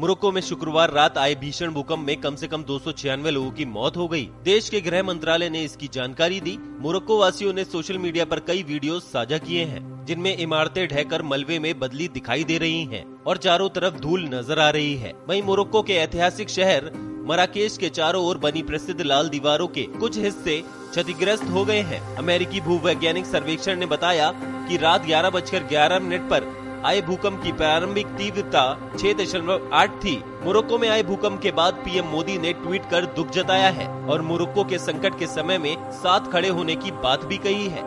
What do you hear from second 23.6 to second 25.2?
ने बताया कि रात